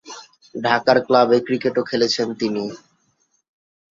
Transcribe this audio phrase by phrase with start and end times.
[0.55, 2.63] ঢাকার ক্লাব ক্রিকেটেও খেলেছেন তিনি।